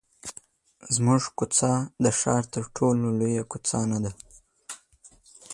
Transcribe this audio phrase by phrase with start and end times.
[0.95, 1.71] زموږ کوڅه
[2.03, 4.11] د ښار تر ټولو لویه کوڅه نه ده.